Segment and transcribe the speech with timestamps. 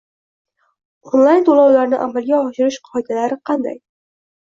[1.09, 3.77] Onlayn to‘lovlarni amalga oshirish qoidalari qanday?